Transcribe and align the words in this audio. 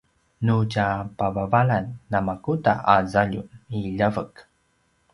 nu 0.45 0.55
tja 0.71 0.85
pavavalan 1.17 1.85
namakuda 2.11 2.73
a 2.93 2.99
zaljum 3.13 3.47
i 3.79 3.87
ljavek? 3.97 4.47